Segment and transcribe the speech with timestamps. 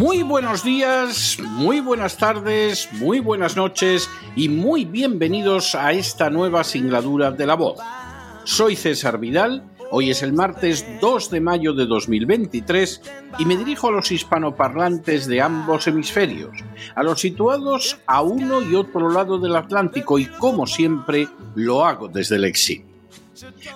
[0.00, 6.64] Muy buenos días, muy buenas tardes, muy buenas noches y muy bienvenidos a esta nueva
[6.64, 7.78] singladura de la voz.
[8.44, 13.02] Soy César Vidal, hoy es el martes 2 de mayo de 2023
[13.40, 16.56] y me dirijo a los hispanoparlantes de ambos hemisferios,
[16.94, 22.08] a los situados a uno y otro lado del Atlántico y como siempre lo hago
[22.08, 22.86] desde el exilio.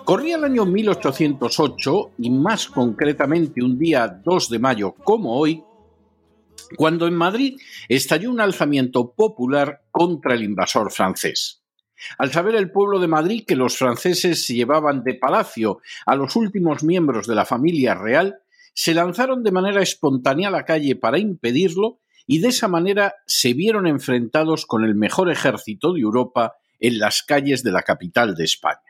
[0.06, 5.62] Corría el año 1808 y más concretamente un día 2 de mayo como hoy,
[6.76, 11.62] cuando en Madrid estalló un alzamiento popular contra el invasor francés.
[12.18, 16.36] Al saber el pueblo de Madrid que los franceses se llevaban de palacio a los
[16.36, 18.38] últimos miembros de la familia real,
[18.74, 23.52] se lanzaron de manera espontánea a la calle para impedirlo y de esa manera se
[23.52, 28.44] vieron enfrentados con el mejor ejército de Europa en las calles de la capital de
[28.44, 28.80] España.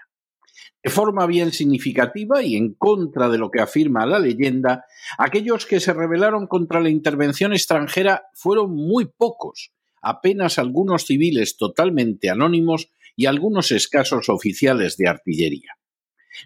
[0.84, 4.84] De forma bien significativa y en contra de lo que afirma la leyenda,
[5.16, 12.28] aquellos que se rebelaron contra la intervención extranjera fueron muy pocos, apenas algunos civiles totalmente
[12.28, 15.72] anónimos y algunos escasos oficiales de artillería.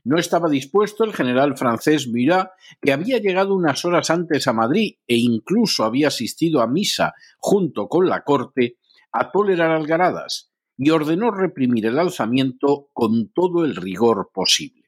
[0.05, 4.99] No estaba dispuesto el general francés Murat, que había llegado unas horas antes a Madrid
[5.09, 8.77] e incluso había asistido a misa junto con la corte,
[9.11, 14.85] a tolerar algaradas, y ordenó reprimir el alzamiento con todo el rigor posible.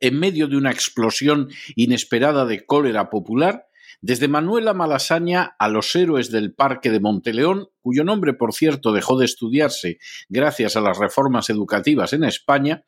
[0.00, 3.66] En medio de una explosión inesperada de cólera popular,
[4.00, 9.18] desde Manuela Malasaña a los héroes del Parque de Monteleón, cuyo nombre, por cierto, dejó
[9.18, 9.98] de estudiarse
[10.30, 12.84] gracias a las reformas educativas en España,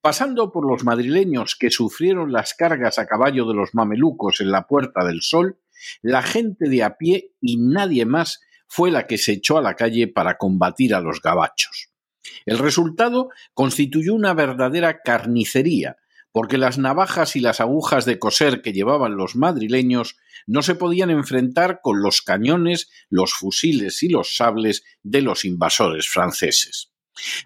[0.00, 4.68] pasando por los madrileños que sufrieron las cargas a caballo de los mamelucos en la
[4.68, 5.58] Puerta del Sol,
[6.00, 8.40] la gente de a pie y nadie más
[8.74, 11.90] fue la que se echó a la calle para combatir a los gabachos.
[12.46, 15.98] El resultado constituyó una verdadera carnicería,
[16.32, 20.16] porque las navajas y las agujas de coser que llevaban los madrileños
[20.46, 26.08] no se podían enfrentar con los cañones, los fusiles y los sables de los invasores
[26.08, 26.92] franceses.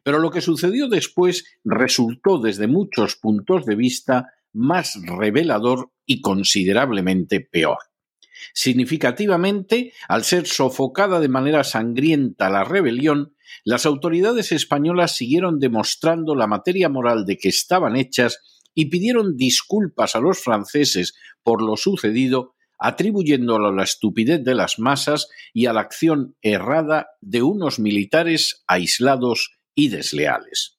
[0.05, 7.41] Pero lo que sucedió después resultó desde muchos puntos de vista más revelador y considerablemente
[7.41, 7.79] peor.
[8.55, 16.47] Significativamente, al ser sofocada de manera sangrienta la rebelión, las autoridades españolas siguieron demostrando la
[16.47, 18.39] materia moral de que estaban hechas
[18.75, 24.79] y pidieron disculpas a los franceses por lo sucedido, atribuyéndolo a la estupidez de las
[24.79, 30.76] masas y a la acción errada de unos militares aislados y desleales.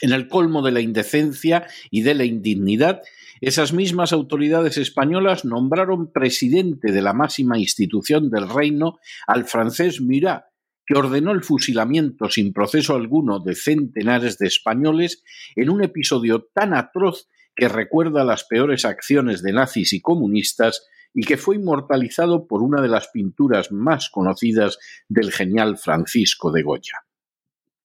[0.00, 3.02] En el colmo de la indecencia y de la indignidad,
[3.40, 10.44] esas mismas autoridades españolas nombraron presidente de la máxima institución del reino al francés Murat,
[10.86, 15.22] que ordenó el fusilamiento sin proceso alguno de centenares de españoles
[15.56, 21.24] en un episodio tan atroz que recuerda las peores acciones de nazis y comunistas y
[21.24, 24.78] que fue inmortalizado por una de las pinturas más conocidas
[25.08, 27.04] del genial Francisco de Goya.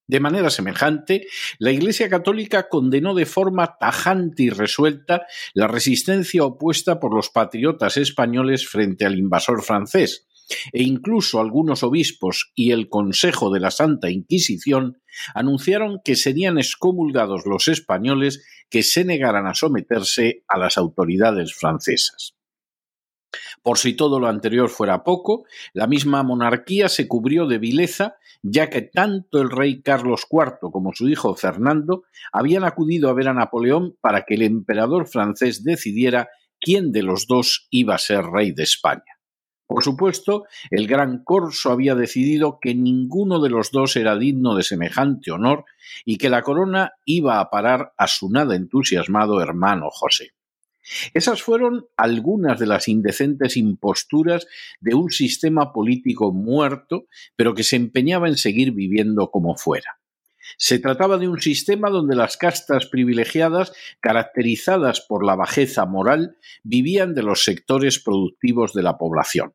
[0.07, 1.28] De manera semejante,
[1.59, 7.97] la Iglesia Católica condenó de forma tajante y resuelta la resistencia opuesta por los patriotas
[7.97, 10.28] españoles frente al invasor francés,
[10.72, 15.01] e incluso algunos obispos y el Consejo de la Santa Inquisición
[15.33, 22.37] anunciaron que serían excomulgados los españoles que se negaran a someterse a las autoridades francesas.
[23.62, 28.69] Por si todo lo anterior fuera poco, la misma monarquía se cubrió de vileza, ya
[28.69, 33.33] que tanto el rey Carlos IV como su hijo Fernando habían acudido a ver a
[33.33, 36.29] Napoleón para que el emperador francés decidiera
[36.59, 39.18] quién de los dos iba a ser rey de España.
[39.68, 44.63] Por supuesto, el gran Corso había decidido que ninguno de los dos era digno de
[44.63, 45.65] semejante honor
[46.06, 50.37] y que la corona iba a parar a su nada entusiasmado hermano José.
[51.13, 54.48] Esas fueron algunas de las indecentes imposturas
[54.80, 60.00] de un sistema político muerto, pero que se empeñaba en seguir viviendo como fuera.
[60.57, 67.13] Se trataba de un sistema donde las castas privilegiadas, caracterizadas por la bajeza moral, vivían
[67.13, 69.54] de los sectores productivos de la población.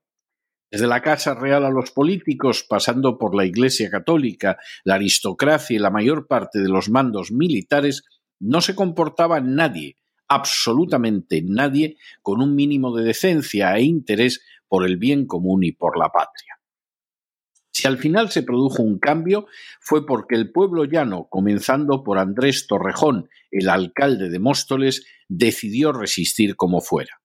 [0.70, 5.78] Desde la Casa Real a los políticos, pasando por la Iglesia Católica, la aristocracia y
[5.78, 8.04] la mayor parte de los mandos militares,
[8.38, 9.98] no se comportaba nadie,
[10.34, 15.98] absolutamente nadie, con un mínimo de decencia e interés por el bien común y por
[15.98, 16.58] la patria.
[17.70, 19.46] Si al final se produjo un cambio,
[19.80, 26.56] fue porque el pueblo llano, comenzando por Andrés Torrejón, el alcalde de Móstoles, decidió resistir
[26.56, 27.21] como fuera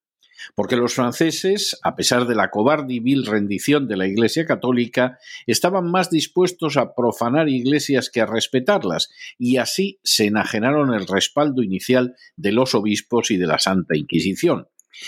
[0.56, 5.18] porque los franceses, a pesar de la cobarde y vil rendición de la Iglesia católica,
[5.46, 11.64] estaban más dispuestos a profanar iglesias que a respetarlas, y así se enajenaron el respaldo
[11.64, 14.68] inicial de los obispos y de la Santa Inquisición.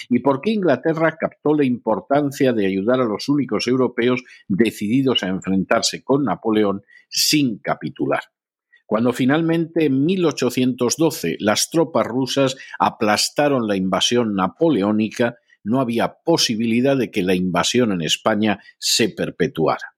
[0.09, 5.27] ¿Y por qué Inglaterra captó la importancia de ayudar a los únicos europeos decididos a
[5.27, 8.21] enfrentarse con Napoleón sin capitular?
[8.89, 17.11] Cuando finalmente en 1812 las tropas rusas aplastaron la invasión napoleónica, no había posibilidad de
[17.11, 19.93] que la invasión en España se perpetuara.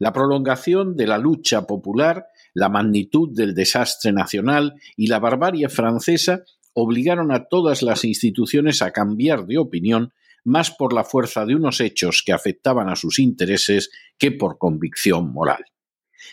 [0.00, 6.42] La prolongación de la lucha popular, la magnitud del desastre nacional y la barbarie francesa
[6.74, 10.12] obligaron a todas las instituciones a cambiar de opinión
[10.42, 13.88] más por la fuerza de unos hechos que afectaban a sus intereses
[14.18, 15.64] que por convicción moral.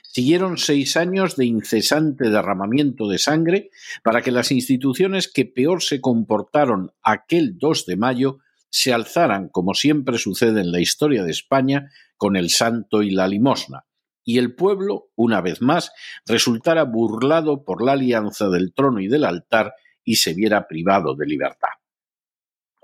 [0.01, 3.69] Siguieron seis años de incesante derramamiento de sangre
[4.03, 9.75] para que las instituciones que peor se comportaron aquel 2 de mayo se alzaran, como
[9.75, 13.85] siempre sucede en la historia de España, con el santo y la limosna,
[14.23, 15.91] y el pueblo, una vez más,
[16.25, 19.73] resultara burlado por la alianza del trono y del altar
[20.03, 21.82] y se viera privado de libertad.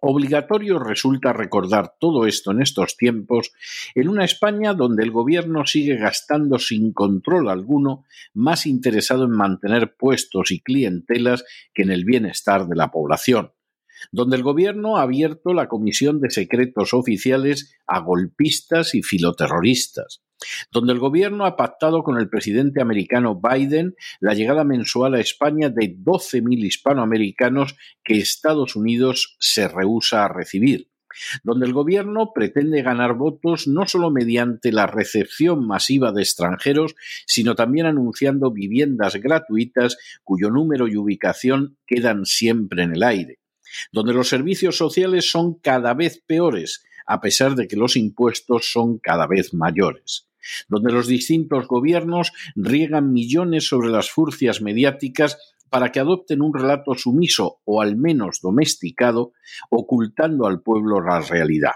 [0.01, 3.51] Obligatorio resulta recordar todo esto en estos tiempos
[3.95, 9.95] en una España donde el gobierno sigue gastando sin control alguno, más interesado en mantener
[9.97, 11.43] puestos y clientelas
[11.73, 13.51] que en el bienestar de la población,
[14.11, 20.23] donde el gobierno ha abierto la Comisión de Secretos Oficiales a golpistas y filoterroristas,
[20.71, 25.69] donde el gobierno ha pactado con el presidente americano Biden la llegada mensual a España
[25.69, 30.89] de 12.000 hispanoamericanos que Estados Unidos se rehúsa a recibir
[31.43, 36.95] donde el gobierno pretende ganar votos no solo mediante la recepción masiva de extranjeros,
[37.25, 43.39] sino también anunciando viviendas gratuitas cuyo número y ubicación quedan siempre en el aire,
[43.91, 48.99] donde los servicios sociales son cada vez peores, a pesar de que los impuestos son
[48.99, 50.28] cada vez mayores
[50.67, 55.37] donde los distintos gobiernos riegan millones sobre las furcias mediáticas
[55.69, 59.33] para que adopten un relato sumiso o al menos domesticado,
[59.69, 61.73] ocultando al pueblo la realidad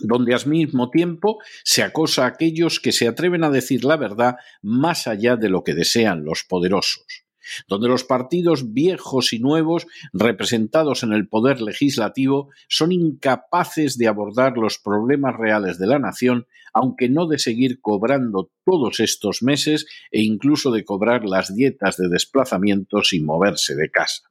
[0.00, 4.36] donde al mismo tiempo se acosa a aquellos que se atreven a decir la verdad
[4.62, 7.27] más allá de lo que desean los poderosos
[7.66, 14.56] donde los partidos viejos y nuevos representados en el poder legislativo son incapaces de abordar
[14.56, 20.22] los problemas reales de la nación, aunque no de seguir cobrando todos estos meses e
[20.22, 24.27] incluso de cobrar las dietas de desplazamiento sin moverse de casa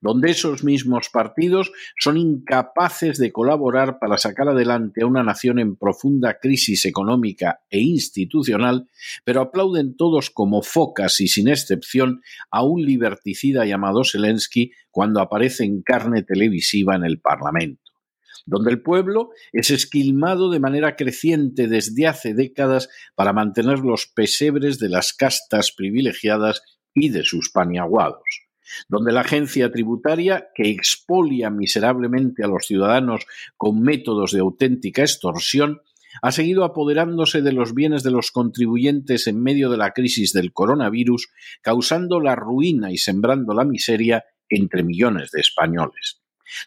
[0.00, 5.76] donde esos mismos partidos son incapaces de colaborar para sacar adelante a una nación en
[5.76, 8.88] profunda crisis económica e institucional,
[9.24, 15.64] pero aplauden todos como focas y sin excepción a un liberticida llamado Zelensky cuando aparece
[15.64, 17.82] en carne televisiva en el Parlamento
[18.46, 24.78] donde el pueblo es esquilmado de manera creciente desde hace décadas para mantener los pesebres
[24.78, 26.62] de las castas privilegiadas
[26.92, 28.43] y de sus paniaguados
[28.88, 35.80] donde la agencia tributaria, que expolia miserablemente a los ciudadanos con métodos de auténtica extorsión,
[36.22, 40.52] ha seguido apoderándose de los bienes de los contribuyentes en medio de la crisis del
[40.52, 41.28] coronavirus,
[41.60, 46.20] causando la ruina y sembrando la miseria entre millones de españoles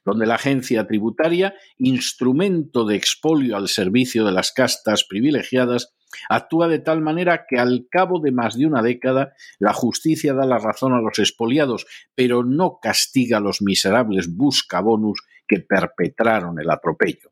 [0.06, 5.94] donde la agencia tributaria, instrumento de expolio al servicio de las castas privilegiadas,
[6.30, 10.46] Actúa de tal manera que al cabo de más de una década la justicia da
[10.46, 11.86] la razón a los expoliados,
[12.16, 17.32] pero no castiga a los miserables buscabonus que perpetraron el atropello.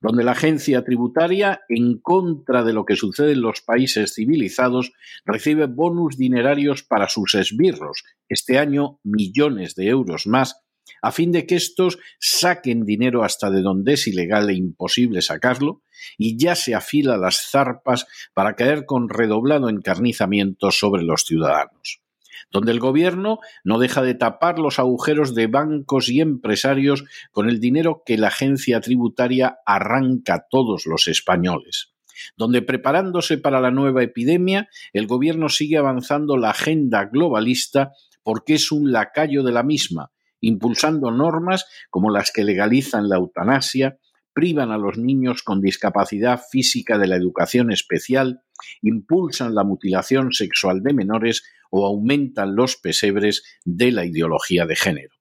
[0.00, 4.92] Donde la agencia tributaria, en contra de lo que sucede en los países civilizados,
[5.24, 10.61] recibe bonus dinerarios para sus esbirros, este año millones de euros más,
[11.00, 15.82] a fin de que éstos saquen dinero hasta de donde es ilegal e imposible sacarlo,
[16.18, 22.02] y ya se afila las zarpas para caer con redoblado encarnizamiento sobre los ciudadanos
[22.52, 27.58] donde el gobierno no deja de tapar los agujeros de bancos y empresarios con el
[27.58, 31.94] dinero que la agencia tributaria arranca a todos los españoles,
[32.36, 38.70] donde preparándose para la nueva epidemia, el gobierno sigue avanzando la agenda globalista porque es
[38.70, 40.12] un lacayo de la misma,
[40.42, 43.98] impulsando normas como las que legalizan la eutanasia,
[44.34, 48.42] privan a los niños con discapacidad física de la educación especial,
[48.82, 55.11] impulsan la mutilación sexual de menores o aumentan los pesebres de la ideología de género.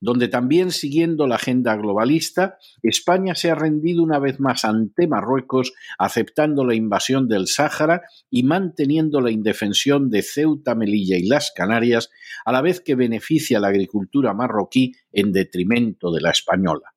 [0.00, 5.72] Donde también, siguiendo la agenda globalista, España se ha rendido una vez más ante Marruecos,
[5.98, 12.10] aceptando la invasión del Sáhara y manteniendo la indefensión de Ceuta, Melilla y las Canarias,
[12.44, 16.94] a la vez que beneficia a la agricultura marroquí en detrimento de la española.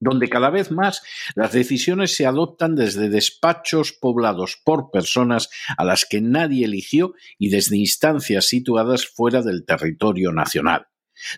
[0.00, 1.02] Donde cada vez más
[1.34, 7.48] las decisiones se adoptan desde despachos poblados por personas a las que nadie eligió y
[7.48, 10.86] desde instancias situadas fuera del territorio nacional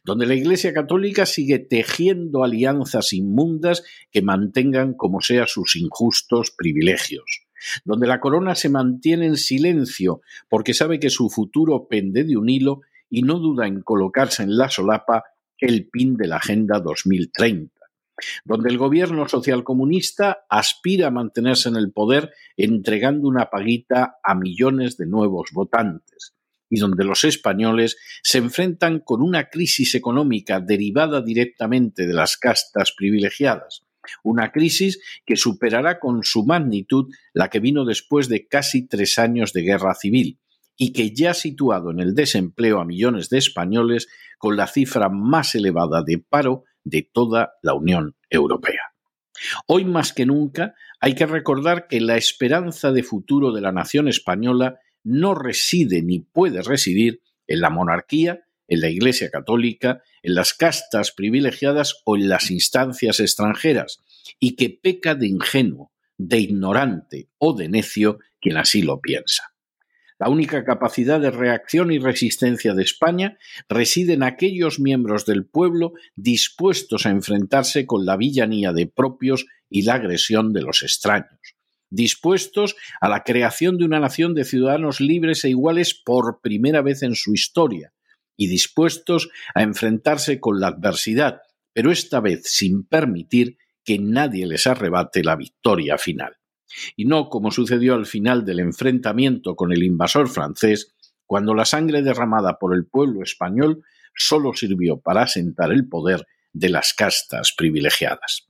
[0.05, 7.47] donde la Iglesia Católica sigue tejiendo alianzas inmundas que mantengan como sea sus injustos privilegios,
[7.85, 12.49] donde la corona se mantiene en silencio porque sabe que su futuro pende de un
[12.49, 15.25] hilo y no duda en colocarse en la solapa
[15.59, 17.81] el pin de la Agenda 2030
[18.45, 24.97] donde el gobierno socialcomunista aspira a mantenerse en el poder entregando una paguita a millones
[24.97, 26.35] de nuevos votantes,
[26.71, 32.95] y donde los españoles se enfrentan con una crisis económica derivada directamente de las castas
[32.97, 33.85] privilegiadas,
[34.23, 39.53] una crisis que superará con su magnitud la que vino después de casi tres años
[39.53, 40.39] de guerra civil,
[40.77, 44.09] y que ya ha situado en el desempleo a millones de españoles
[44.39, 48.81] con la cifra más elevada de paro de toda la Unión Europea.
[49.67, 54.09] Hoy más que nunca hay que recordar que la esperanza de futuro de la nación
[54.09, 60.55] española no reside ni puede residir en la monarquía, en la Iglesia Católica, en las
[60.55, 64.01] castas privilegiadas o en las instancias extranjeras,
[64.39, 69.53] y que peca de ingenuo, de ignorante o de necio quien así lo piensa.
[70.21, 73.39] La única capacidad de reacción y resistencia de España
[73.71, 79.83] reside en aquellos miembros del pueblo dispuestos a enfrentarse con la villanía de propios y
[79.83, 81.40] la agresión de los extraños,
[81.91, 87.03] dispuestos a la creación de una nación de ciudadanos libres e iguales por primera vez
[87.03, 87.93] en su historia,
[88.37, 91.43] y dispuestos a enfrentarse con la adversidad,
[91.75, 96.41] pero esta vez sin permitir que nadie les arrebate la victoria final
[96.97, 100.95] y no como sucedió al final del enfrentamiento con el invasor francés,
[101.27, 103.83] cuando la sangre derramada por el pueblo español
[104.15, 108.50] solo sirvió para asentar el poder de las castas privilegiadas.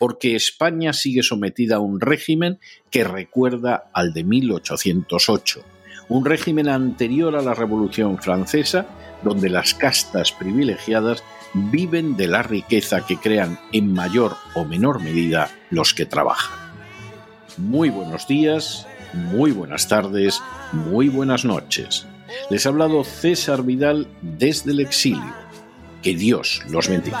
[0.00, 2.58] porque España sigue sometida a un régimen
[2.90, 5.62] que recuerda al de 1808,
[6.08, 8.88] un régimen anterior a la Revolución Francesa,
[9.22, 11.22] donde las castas privilegiadas
[11.54, 16.70] viven de la riqueza que crean en mayor o menor medida los que trabajan
[17.60, 20.42] muy buenos días, muy buenas tardes,
[20.72, 22.06] muy buenas noches.
[22.48, 25.34] Les ha hablado César Vidal desde el exilio.
[26.02, 27.20] Que Dios los bendiga.